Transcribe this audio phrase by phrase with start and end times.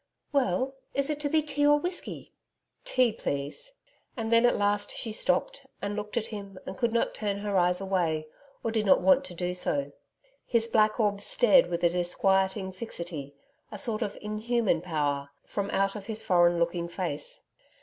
[0.31, 2.33] 'Well, is it to be tea or whiskey?'
[2.85, 3.73] 'Tea, please,'
[4.17, 7.55] and then at last she stopped and looked at him and could not turn her
[7.55, 8.25] eyes away,
[8.63, 9.91] or did not want to do so.
[10.47, 13.35] His black orbs stared with a disquieting fixity
[13.71, 17.41] a sort of inhuman power from out of his foreign looking face.